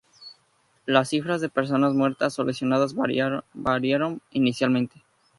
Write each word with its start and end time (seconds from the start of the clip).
Las 0.87 1.09
cifras 1.09 1.41
de 1.41 1.49
personas 1.49 1.93
muertas 1.93 2.39
o 2.39 2.43
lesionadas 2.43 2.95
variaron 2.95 4.19
inicialmente. 4.31 5.03